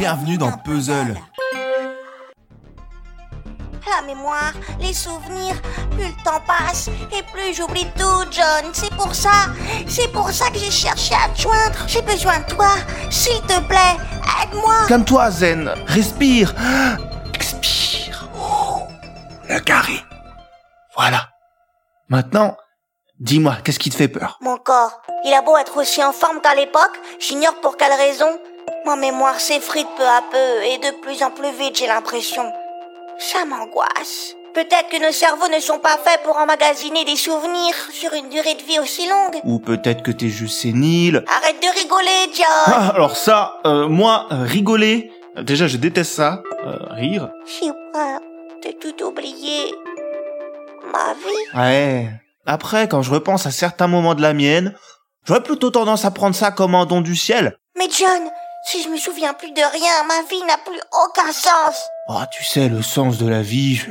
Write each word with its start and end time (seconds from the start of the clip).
Bienvenue 0.00 0.38
dans 0.38 0.52
Puzzle. 0.52 1.14
La 3.86 4.06
mémoire, 4.06 4.54
les 4.80 4.94
souvenirs, 4.94 5.60
plus 5.90 6.06
le 6.06 6.24
temps 6.24 6.40
passe 6.46 6.88
et 7.12 7.22
plus 7.24 7.52
j'oublie 7.52 7.86
tout, 7.98 8.24
John. 8.30 8.70
C'est 8.72 8.94
pour 8.94 9.14
ça, 9.14 9.48
c'est 9.86 10.10
pour 10.10 10.30
ça 10.30 10.48
que 10.48 10.58
j'ai 10.58 10.70
cherché 10.70 11.14
à 11.14 11.28
te 11.28 11.42
joindre. 11.42 11.76
J'ai 11.86 12.00
besoin 12.00 12.38
de 12.38 12.46
toi, 12.46 12.70
s'il 13.10 13.42
te 13.42 13.60
plaît, 13.68 13.98
aide-moi. 14.42 14.86
Calme-toi, 14.88 15.30
Zen. 15.32 15.68
Respire. 15.88 16.54
Expire. 17.34 18.26
Oh, 18.40 18.84
le 19.50 19.60
carré. 19.60 20.02
Voilà. 20.96 21.28
Maintenant, 22.08 22.56
dis-moi, 23.18 23.58
qu'est-ce 23.62 23.78
qui 23.78 23.90
te 23.90 23.96
fait 23.96 24.08
peur? 24.08 24.38
Mon 24.40 24.56
corps, 24.56 25.02
il 25.26 25.34
a 25.34 25.42
beau 25.42 25.58
être 25.58 25.76
aussi 25.76 26.02
en 26.02 26.12
forme 26.12 26.40
qu'à 26.40 26.54
l'époque, 26.54 26.98
j'ignore 27.18 27.60
pour 27.60 27.76
quelle 27.76 27.92
raison. 27.92 28.38
Ma 28.86 28.96
mémoire 28.96 29.38
s'effrite 29.38 29.88
peu 29.96 30.04
à 30.04 30.22
peu 30.30 30.64
et 30.64 30.78
de 30.78 31.00
plus 31.02 31.22
en 31.22 31.30
plus 31.30 31.50
vite, 31.58 31.76
j'ai 31.78 31.86
l'impression. 31.86 32.42
Ça 33.18 33.44
m'angoisse. 33.44 34.34
Peut-être 34.54 34.88
que 34.90 35.04
nos 35.04 35.12
cerveaux 35.12 35.48
ne 35.48 35.60
sont 35.60 35.78
pas 35.78 35.96
faits 35.98 36.22
pour 36.24 36.36
emmagasiner 36.36 37.04
des 37.04 37.14
souvenirs 37.14 37.74
sur 37.92 38.12
une 38.14 38.28
durée 38.30 38.54
de 38.54 38.62
vie 38.62 38.80
aussi 38.80 39.08
longue. 39.08 39.40
Ou 39.44 39.60
peut-être 39.60 40.02
que 40.02 40.10
t'es 40.10 40.28
juste 40.28 40.60
sénile. 40.60 41.24
Arrête 41.28 41.62
de 41.62 41.78
rigoler, 41.80 42.32
John. 42.34 42.46
Ah, 42.66 42.92
alors 42.94 43.16
ça, 43.16 43.60
euh, 43.66 43.86
moi, 43.86 44.26
rigoler, 44.30 45.12
déjà 45.36 45.68
je 45.68 45.76
déteste 45.76 46.12
ça. 46.12 46.42
Euh, 46.66 46.76
rire. 46.90 47.30
J'ai 47.46 47.70
peur 47.92 48.20
de 48.64 48.72
tout 48.72 49.04
oublier. 49.04 49.72
Ma 50.92 51.14
vie. 51.14 51.56
Ouais. 51.56 52.10
Après, 52.46 52.88
quand 52.88 53.02
je 53.02 53.12
repense 53.12 53.46
à 53.46 53.50
certains 53.50 53.86
moments 53.86 54.14
de 54.14 54.22
la 54.22 54.34
mienne, 54.34 54.74
j'aurais 55.24 55.42
plutôt 55.42 55.70
tendance 55.70 56.04
à 56.04 56.10
prendre 56.10 56.34
ça 56.34 56.50
comme 56.50 56.74
un 56.74 56.86
don 56.86 57.02
du 57.02 57.14
ciel. 57.14 57.56
Mais 57.78 57.88
John, 57.96 58.28
si 58.66 58.82
je 58.82 58.88
me 58.88 58.96
souviens 58.96 59.34
plus 59.34 59.50
de 59.52 59.60
rien, 59.62 60.02
ma 60.06 60.22
vie 60.28 60.42
n'a 60.46 60.58
plus 60.58 60.80
aucun 61.04 61.32
sens. 61.32 61.88
Oh, 62.08 62.20
tu 62.32 62.44
sais, 62.44 62.68
le 62.68 62.82
sens 62.82 63.18
de 63.18 63.28
la 63.28 63.42
vie, 63.42 63.76
je- 63.76 63.90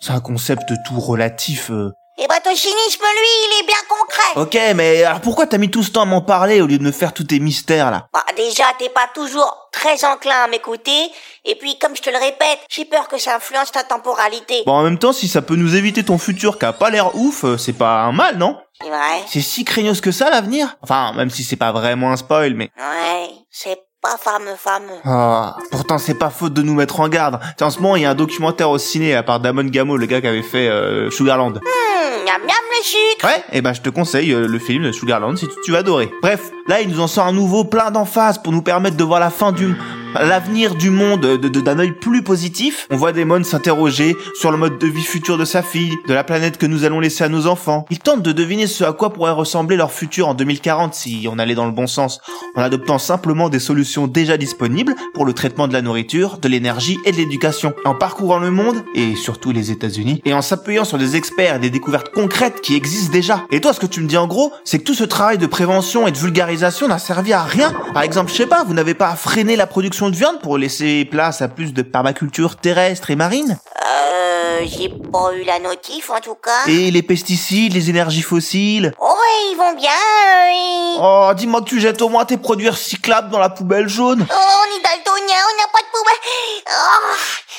c'est 0.00 0.12
un 0.12 0.20
concept 0.20 0.72
tout 0.86 1.00
relatif. 1.00 1.70
euh. 1.70 1.92
Et 2.18 2.26
bah 2.28 2.40
ton 2.42 2.54
cynisme, 2.56 3.02
lui, 3.02 3.28
il 3.44 3.60
est 3.62 3.66
bien 3.66 3.76
concret. 3.90 4.40
Ok, 4.40 4.74
mais 4.74 5.04
alors 5.04 5.20
pourquoi 5.20 5.46
t'as 5.46 5.58
mis 5.58 5.70
tout 5.70 5.82
ce 5.82 5.90
temps 5.90 6.00
à 6.02 6.06
m'en 6.06 6.22
parler 6.22 6.62
au 6.62 6.66
lieu 6.66 6.78
de 6.78 6.82
me 6.82 6.90
faire 6.92 7.12
tous 7.12 7.24
tes 7.24 7.38
mystères 7.40 7.90
là? 7.90 8.06
Bah, 8.10 8.24
déjà, 8.34 8.64
t'es 8.78 8.88
pas 8.88 9.06
toujours 9.14 9.68
très 9.70 10.02
enclin 10.06 10.44
à 10.44 10.48
m'écouter. 10.48 11.10
Et 11.44 11.56
puis, 11.56 11.78
comme 11.78 11.94
je 11.94 12.00
te 12.00 12.08
le 12.08 12.16
répète, 12.16 12.58
j'ai 12.70 12.86
peur 12.86 13.08
que 13.08 13.18
ça 13.18 13.36
influence 13.36 13.70
ta 13.70 13.84
temporalité. 13.84 14.62
Bon, 14.64 14.72
en 14.72 14.82
même 14.82 14.98
temps, 14.98 15.12
si 15.12 15.28
ça 15.28 15.42
peut 15.42 15.56
nous 15.56 15.76
éviter 15.76 16.04
ton 16.04 16.16
futur 16.16 16.58
qui 16.58 16.64
a 16.64 16.72
pas 16.72 16.88
l'air 16.88 17.14
ouf, 17.16 17.44
euh, 17.44 17.58
c'est 17.58 17.74
pas 17.74 18.00
un 18.04 18.12
mal, 18.12 18.38
non? 18.38 18.58
C'est 18.80 18.88
vrai. 18.88 19.22
C'est 19.26 19.40
si 19.40 19.64
craignos 19.64 20.00
que 20.00 20.12
ça 20.12 20.30
l'avenir? 20.30 20.76
Enfin, 20.82 21.12
même 21.14 21.30
si 21.30 21.44
c'est 21.44 21.56
pas 21.56 21.72
vraiment 21.72 22.12
un 22.12 22.16
spoil, 22.16 22.54
mais... 22.54 22.70
Ouais, 22.76 23.30
c'est 23.50 23.78
pas 24.02 24.16
fameux, 24.18 24.54
fameux. 24.56 25.00
Ah, 25.04 25.56
pourtant 25.70 25.98
c'est 25.98 26.14
pas 26.14 26.30
faute 26.30 26.52
de 26.52 26.62
nous 26.62 26.74
mettre 26.74 27.00
en 27.00 27.08
garde. 27.08 27.40
Tiens, 27.56 27.68
en 27.68 27.70
ce 27.70 27.80
moment, 27.80 27.96
il 27.96 28.02
y 28.02 28.04
a 28.04 28.10
un 28.10 28.14
documentaire 28.14 28.70
au 28.70 28.78
ciné 28.78 29.14
à 29.14 29.22
part 29.22 29.40
Damon 29.40 29.64
Gamo, 29.64 29.96
le 29.96 30.06
gars 30.06 30.20
qui 30.20 30.26
avait 30.26 30.42
fait 30.42 30.68
euh, 30.68 31.10
Sugarland. 31.10 31.56
Hum, 31.56 32.24
miam 32.24 32.40
miam 32.42 32.64
le 32.78 32.84
sucre. 32.84 33.24
Ouais, 33.24 33.44
et 33.52 33.62
ben 33.62 33.72
je 33.72 33.80
te 33.80 33.88
conseille 33.88 34.32
euh, 34.32 34.46
le 34.46 34.58
film 34.58 34.84
de 34.84 34.92
Sugarland 34.92 35.36
si 35.36 35.48
tu, 35.48 35.54
tu 35.64 35.72
vas 35.72 35.78
adorer. 35.78 36.10
Bref, 36.22 36.50
là 36.68 36.82
il 36.82 36.88
nous 36.90 37.00
en 37.00 37.08
sort 37.08 37.26
un 37.26 37.32
nouveau 37.32 37.64
plein 37.64 37.90
d'emphase 37.90 38.38
pour 38.38 38.52
nous 38.52 38.62
permettre 38.62 38.96
de 38.96 39.04
voir 39.04 39.18
la 39.18 39.30
fin 39.30 39.50
du 39.52 39.74
l'avenir 40.22 40.74
du 40.74 40.90
monde 40.90 41.20
de- 41.20 41.36
de- 41.48 41.60
d'un 41.60 41.78
œil 41.78 41.92
plus 41.92 42.22
positif. 42.22 42.86
On 42.90 42.96
voit 42.96 43.12
Damon 43.12 43.42
s'interroger 43.44 44.16
sur 44.38 44.50
le 44.50 44.56
mode 44.58 44.78
de 44.78 44.86
vie 44.86 45.02
futur 45.02 45.38
de 45.38 45.44
sa 45.44 45.62
fille, 45.62 45.94
de 46.08 46.14
la 46.14 46.24
planète 46.24 46.58
que 46.58 46.66
nous 46.66 46.84
allons 46.84 47.00
laisser 47.00 47.24
à 47.24 47.28
nos 47.28 47.46
enfants. 47.46 47.84
Il 47.90 47.98
tente 47.98 48.22
de 48.22 48.32
deviner 48.32 48.66
ce 48.66 48.84
à 48.84 48.92
quoi 48.92 49.12
pourrait 49.12 49.32
ressembler 49.32 49.76
leur 49.76 49.92
futur 49.92 50.28
en 50.28 50.34
2040 50.34 50.94
si 50.94 51.26
on 51.30 51.38
allait 51.38 51.54
dans 51.54 51.66
le 51.66 51.72
bon 51.72 51.86
sens, 51.86 52.20
en 52.54 52.62
adoptant 52.62 52.98
simplement 52.98 53.48
des 53.48 53.58
solutions 53.58 54.06
déjà 54.06 54.36
disponibles 54.36 54.94
pour 55.14 55.24
le 55.24 55.32
traitement 55.32 55.68
de 55.68 55.72
la 55.72 55.82
nourriture, 55.82 56.38
de 56.38 56.48
l'énergie 56.48 56.98
et 57.04 57.12
de 57.12 57.16
l'éducation, 57.16 57.72
en 57.84 57.94
parcourant 57.94 58.38
le 58.38 58.50
monde 58.50 58.82
et 58.94 59.14
surtout 59.16 59.52
les 59.52 59.70
États-Unis 59.70 60.22
et 60.24 60.34
en 60.34 60.42
s'appuyant 60.42 60.84
sur 60.84 60.98
des 60.98 61.16
experts 61.16 61.56
et 61.56 61.58
des 61.58 61.70
découvertes 61.70 62.10
concrètes 62.14 62.60
qui 62.60 62.74
existent 62.76 63.12
déjà. 63.12 63.42
Et 63.50 63.60
toi, 63.60 63.72
ce 63.72 63.80
que 63.80 63.86
tu 63.86 64.00
me 64.00 64.06
dis 64.08 64.16
en 64.16 64.26
gros, 64.26 64.52
c'est 64.64 64.78
que 64.78 64.84
tout 64.84 64.94
ce 64.94 65.04
travail 65.04 65.38
de 65.38 65.46
prévention 65.46 66.06
et 66.06 66.12
de 66.12 66.18
vulgarisation 66.18 66.88
n'a 66.88 66.98
servi 66.98 67.32
à 67.32 67.42
rien. 67.42 67.72
Par 67.94 68.02
exemple, 68.02 68.30
je 68.30 68.36
sais 68.36 68.46
pas, 68.46 68.64
vous 68.64 68.74
n'avez 68.74 68.94
pas 68.94 69.14
freiné 69.16 69.56
la 69.56 69.66
production 69.66 70.05
de 70.10 70.16
viande 70.16 70.40
pour 70.40 70.58
laisser 70.58 71.04
place 71.04 71.42
à 71.42 71.48
plus 71.48 71.72
de 71.72 71.82
permaculture 71.82 72.56
terrestre 72.56 73.10
et 73.10 73.16
marine 73.16 73.58
Euh, 73.84 74.60
j'ai 74.66 74.88
pas 74.88 75.32
eu 75.34 75.44
la 75.44 75.58
notif, 75.58 76.10
en 76.10 76.20
tout 76.20 76.34
cas. 76.34 76.66
Et 76.66 76.90
les 76.90 77.02
pesticides, 77.02 77.74
les 77.74 77.90
énergies 77.90 78.22
fossiles 78.22 78.92
Oh, 78.98 79.04
ouais, 79.04 79.52
ils 79.52 79.56
vont 79.56 79.74
bien, 79.74 79.90
euh, 79.90 80.50
ils- 80.52 80.98
Oh, 81.00 81.30
dis-moi 81.36 81.60
que 81.60 81.66
tu 81.68 81.80
jettes 81.80 82.00
au 82.02 82.08
moins 82.08 82.24
tes 82.24 82.36
produits 82.38 82.68
recyclables 82.70 83.30
dans 83.30 83.38
la 83.38 83.50
poubelle 83.50 83.88
jaune. 83.88 84.26
Oh, 84.30 84.34
on 84.34 84.76
est 84.78 84.82
daltonien, 84.82 85.42
on 85.50 85.60
n'a 85.60 85.68
pas 85.72 85.80
de 85.80 85.90
poubelle. 85.92 86.64
Oh, 86.68 87.14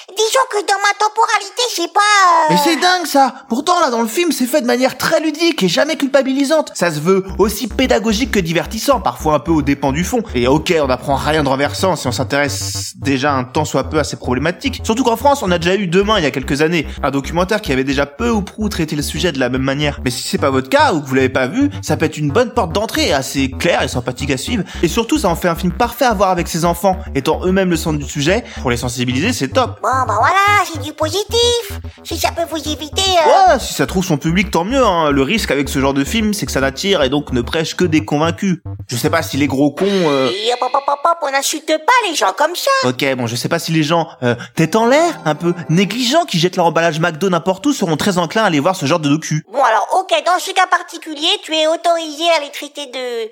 disons 0.10 0.46
que 0.52 0.58
dans 0.66 0.80
ma 0.82 0.94
temporalité, 1.00 1.64
c'est 1.76 1.94
pas... 1.94 2.00
euh, 2.00 2.46
Mais 2.52 2.58
c'est 2.64 2.76
dingue 2.76 3.06
ça 3.06 3.34
Pourtant 3.50 3.80
là 3.80 3.90
dans 3.90 4.02
le 4.02 4.08
film 4.08 4.32
c'est 4.32 4.46
fait 4.46 4.62
de 4.62 4.68
manière 4.68 4.98
très 4.98 5.20
ludique 5.20 5.64
et 5.64 5.68
jamais 5.68 5.96
culpabilisante. 5.96 6.72
Ça 6.76 6.92
se 6.92 7.00
veut 7.00 7.26
aussi 7.38 7.68
pédagogique 7.68 8.32
que 8.32 8.40
divertissant, 8.40 9.00
parfois 9.02 9.36
un 9.36 9.40
peu 9.40 9.52
au 9.52 9.62
dépens 9.62 9.92
du 9.92 10.04
fond. 10.04 10.22
Et 10.36 10.48
ok 10.48 10.74
on 10.82 10.88
n'apprend 10.88 11.16
rien 11.16 11.44
de 11.44 11.50
renversant 11.50 11.96
si 11.96 12.08
on 12.08 12.12
s'intéresse 12.12 12.94
déjà 12.98 13.34
un 13.34 13.44
temps 13.44 13.66
soit 13.66 13.86
peu 13.86 14.00
à 14.00 14.04
ces 14.04 14.18
problématiques. 14.18 14.82
Surtout 14.84 15.04
qu'en 15.04 15.18
France 15.18 15.42
on 15.44 15.52
a 15.52 15.58
déjà 15.58 15.76
eu 15.76 15.88
Demain 15.88 16.18
il 16.18 16.24
y 16.24 16.28
a 16.28 16.32
quelques 16.32 16.62
années, 16.62 16.86
un 17.02 17.12
documentaire 17.12 17.62
qui 17.62 17.72
avait 17.72 17.84
déjà 17.84 18.06
peu 18.06 18.30
ou 18.30 18.42
prou 18.42 18.68
traité 18.70 18.96
le 18.96 19.02
sujet 19.02 19.32
de 19.32 19.40
la 19.40 19.50
même 19.50 19.62
manière. 19.62 20.00
Mais 20.04 20.10
si 20.12 20.28
c'est 20.28 20.38
pas 20.38 20.50
votre 20.50 20.70
cas 20.70 20.94
ou 20.94 21.02
que 21.02 21.08
vous 21.08 21.16
l'avez 21.16 21.30
pas 21.30 21.48
vu, 21.48 21.70
ça 21.82 21.96
peut 21.98 22.06
être 22.06 22.18
une 22.18 22.32
bonne 22.32 22.52
porte 22.52 22.74
d'entrée 22.74 23.14
assez 23.14 23.50
claire 23.52 23.84
et 23.84 23.88
sympathique 23.88 24.32
à 24.32 24.38
suivre. 24.38 24.64
Et 24.84 24.88
surtout 24.88 25.18
ça 25.18 25.30
en 25.30 25.36
fait 25.36 25.48
un 25.48 25.56
film 25.56 25.72
parfait 25.72 26.06
à 26.06 26.14
voir 26.14 26.30
avec 26.30 26.48
ses 26.48 26.66
enfants, 26.66 26.98
étant 27.16 27.42
eux-mêmes 27.46 27.70
le 27.70 27.78
centre 27.78 27.98
du 28.00 28.06
sujet. 28.08 28.44
Pour 28.62 28.70
les 28.72 28.78
sensibiliser 28.78 29.34
c'est 29.34 29.50
top. 29.50 29.80
Bon, 29.90 30.06
bah 30.06 30.16
voilà, 30.20 30.66
c'est 30.70 30.82
du 30.82 30.92
positif. 30.92 31.80
Si 32.04 32.18
ça 32.20 32.32
peut 32.34 32.44
vous 32.50 32.58
éviter... 32.58 33.02
euh, 33.26 33.54
Ouais, 33.54 33.60
si 33.60 33.74
ça 33.74 33.86
trouve 33.86 34.04
son 34.04 34.18
public, 34.18 34.52
tant 34.52 34.66
mieux. 34.66 34.84
Hein. 34.86 35.12
Le 35.12 35.22
risque 35.22 35.50
avec 35.50 35.70
ce 35.70 35.80
genre 35.80 35.94
de 35.94 36.04
film, 36.04 36.34
c'est 36.34 36.46
que 36.46 36.52
ça 36.52 36.60
n'attire 36.60 37.04
et 37.04 37.10
donc 37.10 37.32
ne 37.32 37.40
prêche 37.42 37.74
que 37.78 37.86
des 37.86 38.04
convaincus. 38.04 38.58
Je 38.90 38.98
sais 38.98 39.10
pas 39.10 39.22
si 39.22 39.38
les 39.38 39.48
gros 39.48 39.72
cons... 39.72 39.86
euh, 39.88 40.30
Et 40.30 40.52
hop, 40.52 40.60
hop, 40.62 40.72
hop, 40.76 40.84
hop, 40.90 41.00
hop, 41.06 41.18
on 41.22 41.32
n'insulte 41.32 41.68
pas 41.68 42.10
les 42.10 42.16
gens 42.16 42.34
comme 42.38 42.54
ça. 42.54 42.90
Ok, 42.90 43.06
bon, 43.16 43.28
je 43.28 43.38
sais 43.38 43.48
pas 43.48 43.60
si 43.60 43.72
les 43.72 43.84
gens, 43.84 44.10
euh, 44.24 44.36
tête 44.56 44.76
en 44.76 44.88
l'air, 44.88 45.22
un 45.24 45.36
peu 45.36 45.54
négligents, 45.70 46.26
qui 46.26 46.38
jettent 46.38 46.58
leur 46.58 46.66
emballage 46.66 47.00
McDo 47.00 47.30
n'importe 47.30 47.66
où, 47.68 47.72
seront 47.72 47.96
très 47.96 48.18
enclins 48.18 48.44
à 48.44 48.48
aller 48.48 48.60
voir 48.60 48.76
ce 48.76 48.86
genre 48.86 49.00
de 49.00 49.08
docu. 49.08 49.46
Bon, 49.54 49.64
alors, 49.64 49.88
ok, 50.02 50.14
dans 50.26 50.38
ce 50.38 50.52
cas 50.52 50.68
particulier, 50.68 51.30
tu 51.44 51.56
es 51.56 51.66
autorisé 51.66 52.26
à 52.38 52.42
les 52.42 52.52
traiter 52.52 52.88
de... 52.88 53.32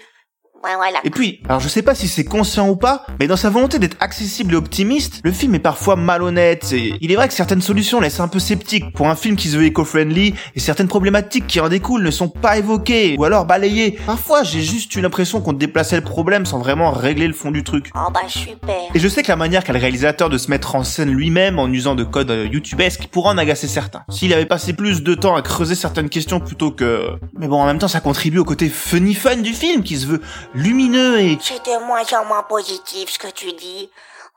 Ouais. 0.64 0.72
Et 1.04 1.12
puis, 1.12 1.42
alors 1.48 1.60
je 1.60 1.68
sais 1.68 1.84
pas 1.84 1.94
si 1.94 2.08
c'est 2.08 2.24
conscient 2.24 2.68
ou 2.70 2.76
pas, 2.76 3.06
mais 3.20 3.28
dans 3.28 3.36
sa 3.36 3.50
volonté 3.50 3.78
d'être 3.78 3.98
accessible 4.00 4.54
et 4.54 4.58
optimiste, 4.58 5.22
le 5.24 5.32
film 5.32 5.54
est 5.54 5.60
parfois 5.60 5.96
malhonnête. 5.96 6.72
Et 6.74 6.96
il 7.02 7.12
est 7.12 7.16
vrai 7.16 7.28
que 7.28 7.36
certaines 7.36 7.62
solutions 7.62 8.00
laissent 8.00 8.20
un 8.20 8.28
peu 8.28 8.40
sceptique 8.40 8.92
pour 8.94 9.08
un 9.08 9.16
film 9.16 9.36
qui 9.36 9.50
se 9.50 9.58
veut 9.58 9.66
éco-friendly 9.66 10.34
et 10.56 10.60
certaines 10.60 10.88
problématiques 10.88 11.46
qui 11.46 11.60
en 11.60 11.70
découlent 11.70 12.04
ne 12.04 12.12
sont 12.12 12.30
pas 12.30 12.58
évoquées 12.58 13.16
ou 13.18 13.26
alors 13.26 13.46
balayées. 13.46 14.00
Parfois, 14.06 14.44
j'ai 14.44 14.62
juste 14.62 14.96
eu 14.96 15.02
l'impression 15.02 15.40
qu'on 15.40 15.54
déplaçait 15.54 15.98
le 15.98 16.04
problème 16.04 16.46
sans 16.46 16.58
vraiment 16.58 16.92
régler 16.92 17.28
le 17.28 17.34
fond 17.34 17.52
du 17.52 17.64
truc. 17.64 17.92
Oh, 17.96 18.12
bah 18.12 18.22
super. 18.28 18.76
Et 18.94 19.00
je 19.00 19.08
sais 19.08 19.22
que 19.22 19.28
la 19.28 19.36
manière 19.36 19.64
qu'a 19.64 19.74
le 19.74 19.80
réalisateur 19.80 20.30
de 20.30 20.38
se 20.38 20.50
mettre 20.50 20.76
en 20.76 20.84
scène 20.84 21.12
lui-même 21.12 21.60
en 21.60 21.68
usant 21.68 21.94
de 21.96 22.04
codes 22.04 22.32
euh, 22.32 22.48
youtubesques 22.48 23.08
pourra 23.12 23.32
en 23.32 23.38
agacer 23.38 23.68
certains. 23.68 24.04
S'il 24.10 24.34
avait 24.34 24.46
passé 24.46 24.74
plus 24.74 25.04
de 25.04 25.14
temps 25.14 25.36
à 25.36 25.42
creuser 25.42 25.76
certaines 25.76 26.10
questions 26.10 26.40
plutôt 26.40 26.72
que... 26.72 27.12
Mais 27.38 27.48
bon, 27.48 27.62
en 27.62 27.66
même 27.66 27.78
temps, 27.78 27.88
ça 27.88 28.00
contribue 28.00 28.40
au 28.40 28.46
côté 28.46 28.68
funny 28.68 29.14
fun 29.14 29.38
du 29.38 29.54
film 29.54 29.84
qui 29.84 29.98
se 29.98 30.08
veut 30.08 30.22
lumineux 30.56 31.20
et... 31.20 31.38
C'est 31.42 31.64
de 31.66 31.86
moins 31.86 32.04
en 32.20 32.26
moins 32.26 32.44
positif 32.44 33.10
ce 33.12 33.20
que 33.20 33.28
tu 33.32 33.54
dis. 33.54 33.90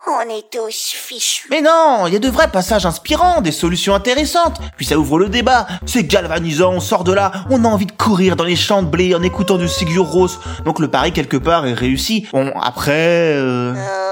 On 0.06 0.20
est 0.30 0.48
tous 0.50 0.92
fichus. 0.94 1.48
Mais 1.50 1.60
non, 1.60 2.06
il 2.06 2.12
y 2.12 2.16
a 2.16 2.20
de 2.20 2.28
vrais 2.28 2.50
passages 2.50 2.86
inspirants, 2.86 3.40
des 3.40 3.50
solutions 3.50 3.94
intéressantes, 3.94 4.60
puis 4.76 4.86
ça 4.86 4.96
ouvre 4.96 5.18
le 5.18 5.28
débat, 5.28 5.66
c'est 5.86 6.04
galvanisant, 6.04 6.70
on 6.72 6.80
sort 6.80 7.02
de 7.02 7.12
là, 7.12 7.32
on 7.50 7.64
a 7.64 7.68
envie 7.68 7.86
de 7.86 7.92
courir 7.92 8.36
dans 8.36 8.44
les 8.44 8.54
champs 8.54 8.82
de 8.82 8.88
blé 8.88 9.14
en 9.16 9.22
écoutant 9.22 9.56
du 9.56 9.68
Sigur 9.68 10.06
Rós, 10.06 10.38
donc 10.64 10.78
le 10.78 10.88
pari 10.88 11.12
quelque 11.12 11.36
part 11.36 11.66
est 11.66 11.74
réussi. 11.74 12.28
Bon, 12.32 12.52
après... 12.62 13.34
euh, 13.34 13.74
Oh. 13.74 14.07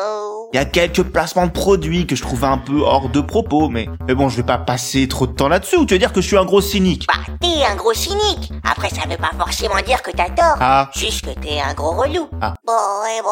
Il 0.56 0.60
y 0.60 0.62
a 0.62 0.64
quelques 0.64 1.02
placements 1.02 1.44
de 1.44 1.52
produits 1.52 2.06
que 2.06 2.16
je 2.16 2.22
trouve 2.22 2.42
un 2.42 2.56
peu 2.56 2.80
hors 2.80 3.10
de 3.10 3.20
propos, 3.20 3.68
mais, 3.68 3.90
mais 4.08 4.14
bon, 4.14 4.30
je 4.30 4.38
vais 4.38 4.42
pas 4.42 4.56
passer 4.56 5.06
trop 5.06 5.26
de 5.26 5.32
temps 5.34 5.48
là-dessus, 5.48 5.76
ou 5.76 5.84
tu 5.84 5.92
veux 5.92 5.98
dire 5.98 6.14
que 6.14 6.22
je 6.22 6.28
suis 6.28 6.38
un 6.38 6.46
gros 6.46 6.62
cynique? 6.62 7.06
Bah, 7.08 7.20
t'es 7.42 7.62
un 7.62 7.76
gros 7.76 7.92
cynique. 7.92 8.50
Après, 8.64 8.88
ça 8.88 9.02
veut 9.06 9.18
pas 9.18 9.32
forcément 9.38 9.78
dire 9.86 10.02
que 10.02 10.12
t'as 10.12 10.30
tort. 10.30 10.56
Ah, 10.58 10.88
Juste 10.96 11.26
que 11.26 11.38
t'es 11.38 11.60
un 11.60 11.74
gros 11.74 11.90
relou. 11.90 12.30
Ah. 12.40 12.54
Bon, 12.66 12.72
et 12.72 13.20
bon, 13.20 13.28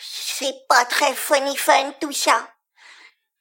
c'est 0.00 0.54
pas 0.68 0.84
très 0.84 1.12
funny 1.12 1.56
fun 1.56 1.90
tout 2.00 2.12
ça. 2.12 2.36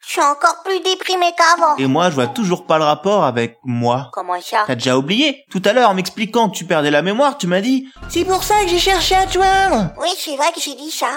Je 0.08 0.14
suis 0.14 0.22
encore 0.22 0.64
plus 0.66 0.80
déprimé 0.80 1.28
qu'avant. 1.38 1.78
et 1.78 1.86
moi, 1.86 2.10
je 2.10 2.16
vois 2.16 2.26
toujours 2.26 2.66
pas 2.66 2.80
le 2.80 2.84
rapport 2.86 3.26
avec 3.26 3.60
moi. 3.64 4.10
Comment 4.12 4.42
ça? 4.42 4.64
T'as 4.66 4.74
déjà 4.74 4.98
oublié 4.98 5.44
Tout 5.52 5.62
à 5.66 5.74
l'heure, 5.74 5.92
en 5.92 5.94
m'expliquant 5.94 6.50
que 6.50 6.56
tu 6.58 6.66
perdais 6.66 6.90
la 6.90 7.04
mémoire, 7.04 7.38
tu 7.38 7.46
m'as 7.46 7.62
dit 7.62 7.88
«C'est 8.10 8.26
pour 8.26 8.44
ça 8.44 8.56
que 8.64 8.70
j'ai 8.70 8.80
cherché 8.80 9.14
à 9.14 9.28
te 9.28 9.34
joindre!» 9.34 9.92
Oui, 10.02 10.10
c'est 10.18 10.36
vrai 10.36 10.52
que 10.52 10.60
j'ai 10.60 10.74
dit 10.74 10.90
ça. 10.90 11.12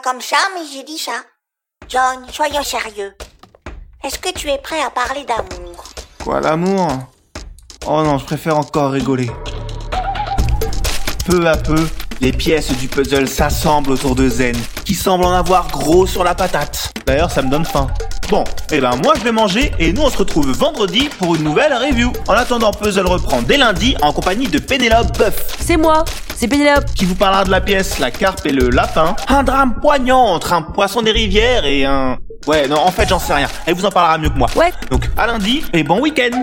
Comme 0.00 0.20
ça, 0.20 0.36
mais 0.54 0.62
j'ai 0.72 0.82
dit 0.82 0.98
ça. 0.98 1.12
John, 1.86 2.26
soyons 2.32 2.62
sérieux. 2.62 3.14
Est-ce 4.02 4.18
que 4.18 4.30
tu 4.30 4.48
es 4.48 4.58
prêt 4.58 4.82
à 4.82 4.90
parler 4.90 5.24
d'amour? 5.24 5.84
Quoi, 6.24 6.40
l'amour? 6.40 6.88
Oh 7.86 8.02
non, 8.02 8.18
je 8.18 8.24
préfère 8.24 8.58
encore 8.58 8.90
rigoler. 8.90 9.30
Peu 11.24 11.46
à 11.46 11.56
peu, 11.56 11.88
les 12.20 12.32
pièces 12.32 12.72
du 12.72 12.88
puzzle 12.88 13.28
s'assemblent 13.28 13.92
autour 13.92 14.16
de 14.16 14.28
Zen, 14.28 14.56
qui 14.84 14.94
semble 14.94 15.24
en 15.24 15.32
avoir 15.32 15.68
gros 15.68 16.06
sur 16.06 16.24
la 16.24 16.34
patate. 16.34 16.92
D'ailleurs, 17.06 17.30
ça 17.30 17.42
me 17.42 17.50
donne 17.50 17.64
faim. 17.64 17.86
Bon, 18.32 18.44
et 18.70 18.76
eh 18.76 18.80
ben 18.80 18.96
moi 19.04 19.12
je 19.14 19.24
vais 19.24 19.30
manger 19.30 19.72
et 19.78 19.92
nous 19.92 20.00
on 20.00 20.08
se 20.08 20.16
retrouve 20.16 20.50
vendredi 20.52 21.10
pour 21.18 21.34
une 21.34 21.42
nouvelle 21.42 21.74
review. 21.74 22.14
En 22.28 22.32
attendant, 22.32 22.70
Puzzle 22.70 23.06
reprend 23.06 23.42
dès 23.42 23.58
lundi 23.58 23.94
en 24.00 24.10
compagnie 24.10 24.48
de 24.48 24.58
Pénélope 24.58 25.18
Buff. 25.18 25.54
C'est 25.60 25.76
moi, 25.76 26.02
c'est 26.34 26.48
Pénélope. 26.48 26.86
Qui 26.94 27.04
vous 27.04 27.14
parlera 27.14 27.44
de 27.44 27.50
la 27.50 27.60
pièce 27.60 27.98
La 27.98 28.10
carpe 28.10 28.46
et 28.46 28.52
le 28.52 28.70
lapin. 28.70 29.16
Un 29.28 29.42
drame 29.42 29.74
poignant 29.82 30.22
entre 30.22 30.54
un 30.54 30.62
poisson 30.62 31.02
des 31.02 31.12
rivières 31.12 31.66
et 31.66 31.84
un... 31.84 32.16
Ouais, 32.46 32.66
non, 32.68 32.78
en 32.78 32.90
fait 32.90 33.06
j'en 33.06 33.18
sais 33.18 33.34
rien. 33.34 33.48
Elle 33.66 33.74
vous 33.74 33.84
en 33.84 33.90
parlera 33.90 34.16
mieux 34.16 34.30
que 34.30 34.38
moi. 34.38 34.48
Ouais. 34.56 34.72
Donc 34.90 35.10
à 35.18 35.26
lundi 35.26 35.62
et 35.74 35.82
bon 35.82 36.00
week-end. 36.00 36.42